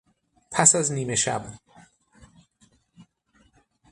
پس 0.51 0.75
از 0.75 0.91
نیمه 0.91 1.15
شب 1.15 1.41